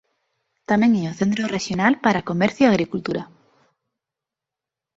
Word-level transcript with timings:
Tamén 0.69 0.91
é 1.01 1.05
o 1.11 1.17
centro 1.19 1.43
rexional 1.55 1.93
para 2.05 2.25
comercio 2.29 2.63
e 2.65 2.69
agricultura. 2.69 3.23